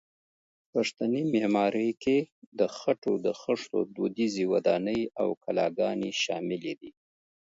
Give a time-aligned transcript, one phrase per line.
[0.71, 2.17] پښتني معمارۍ کې
[2.59, 6.91] د خټو د خښتو دودیزې ودانۍ او کلاګانې شاملې دي.